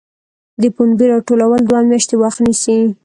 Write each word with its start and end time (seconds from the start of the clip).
د 0.61 0.63
پنبې 0.75 1.05
راټولول 1.13 1.61
دوه 1.65 1.81
میاشتې 1.89 2.15
وخت 2.21 2.39
نیسي. 2.45 2.77